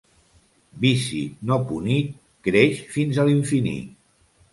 Vici 0.85 1.19
no 1.51 1.57
punit 1.71 2.15
creix 2.47 2.79
fins 2.95 3.21
a 3.21 3.27
l'infinit. 3.29 3.93